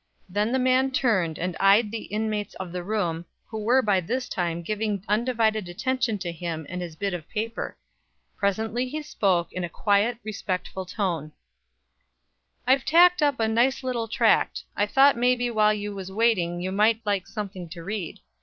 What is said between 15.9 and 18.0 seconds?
was waiting you might like something to